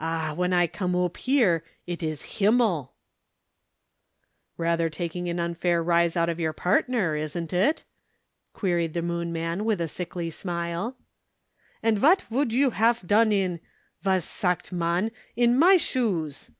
[0.00, 2.92] Ah, when I come oop here, it is Himmel."
[4.56, 7.84] "Rather taking an unfair rise out of your partner, isn't it?"
[8.52, 10.96] queried the Moon man with a sickly smile.
[11.84, 13.60] "And vat vould you haf done in
[14.04, 16.50] was sagt man in my shoes?"